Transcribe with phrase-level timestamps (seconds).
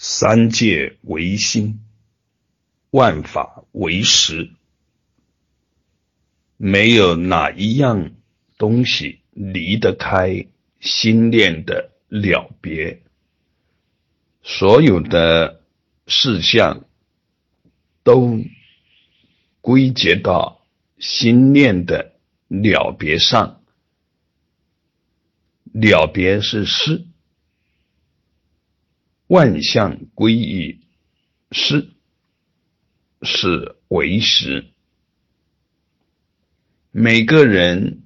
[0.00, 1.80] 三界唯心，
[2.90, 4.52] 万法唯识，
[6.56, 8.12] 没有哪一样
[8.58, 10.46] 东西离得开
[10.78, 13.02] 心念的了别。
[14.44, 15.64] 所有的
[16.06, 16.84] 事项
[18.04, 18.38] 都
[19.60, 20.64] 归结到
[21.00, 22.14] 心念的
[22.46, 23.62] 了别上，
[25.72, 27.04] 了别是失。
[29.28, 30.80] 万象归于
[31.52, 31.90] 是，
[33.20, 34.72] 是为实。
[36.90, 38.04] 每个人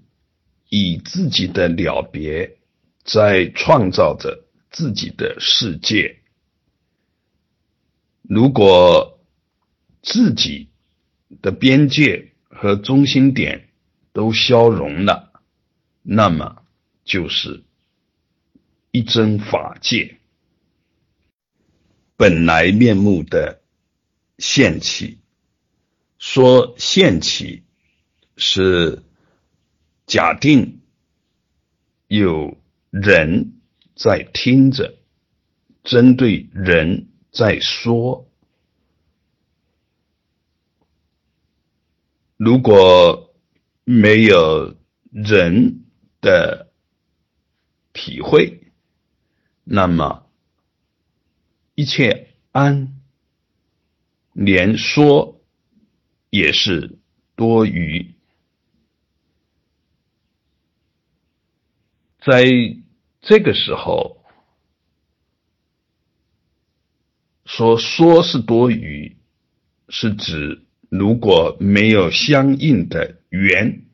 [0.69, 2.59] 以自己的了别，
[3.05, 6.19] 在创造着自己的世界。
[8.23, 9.21] 如果
[10.03, 10.71] 自己
[11.41, 13.69] 的边界和中心点
[14.13, 15.41] 都消融了，
[16.03, 16.65] 那么
[17.05, 17.63] 就是
[18.91, 20.19] 一真法界。
[22.23, 23.63] 本来面目的
[24.39, 25.19] 现起，
[26.21, 27.65] 说现起
[28.37, 29.03] 是
[30.07, 30.83] 假定
[32.07, 32.57] 有
[32.91, 33.55] 人
[33.97, 34.95] 在听着，
[35.83, 38.31] 针对人在说。
[42.37, 43.35] 如果
[43.83, 44.77] 没有
[45.11, 45.83] 人
[46.21, 46.71] 的
[47.93, 48.71] 体会，
[49.65, 50.29] 那么。
[51.83, 52.95] 一切安，
[54.35, 55.41] 连说
[56.31, 57.01] 也是
[57.35, 58.15] 多余。
[62.21, 62.45] 在
[63.21, 64.25] 这个时候，
[67.47, 69.17] 说说是多余，
[69.89, 73.87] 是指如果没有相应的缘，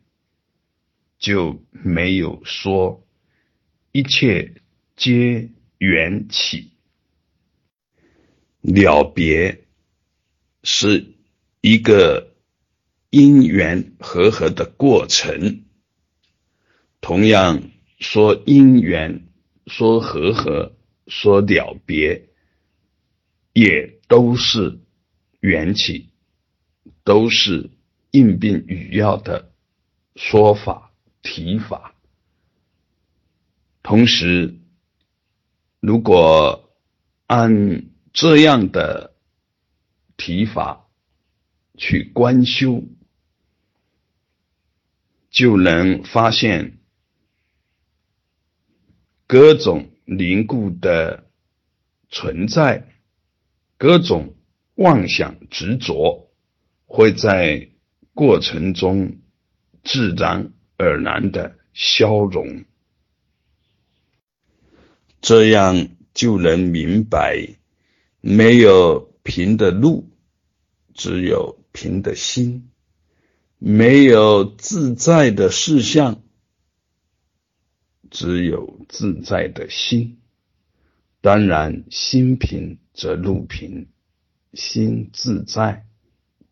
[1.18, 3.02] 就没有说，
[3.92, 4.60] 一切
[4.94, 6.72] 皆缘起。
[8.60, 9.64] 了别
[10.62, 11.14] 是
[11.60, 12.34] 一个
[13.10, 15.64] 因缘和合的过程。
[17.00, 19.28] 同样说因缘，
[19.66, 20.76] 说和合，
[21.06, 22.28] 说了别，
[23.52, 24.80] 也都是
[25.40, 26.10] 缘起，
[27.04, 27.70] 都是
[28.10, 29.52] 应病语要的
[30.16, 30.92] 说法
[31.22, 31.94] 提法。
[33.82, 34.58] 同时，
[35.80, 36.74] 如果
[37.26, 39.14] 按这样的
[40.16, 40.88] 提法
[41.76, 42.82] 去观修，
[45.30, 46.78] 就能发现
[49.26, 51.30] 各种凝固的
[52.08, 52.88] 存在，
[53.76, 54.34] 各种
[54.74, 56.32] 妄想执着
[56.86, 57.68] 会在
[58.14, 59.18] 过程中
[59.84, 62.64] 自然而然的消融，
[65.20, 67.57] 这样就能明白。
[68.20, 70.10] 没有平的路，
[70.94, 72.62] 只有平的心；
[73.58, 76.22] 没有自在的事项，
[78.10, 80.18] 只有自在的心。
[81.20, 83.88] 当然，心平则路平，
[84.52, 85.86] 心自在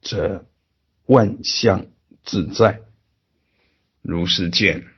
[0.03, 0.47] 则
[1.06, 1.87] 万象
[2.25, 2.83] 自在。
[4.03, 4.96] 如是见。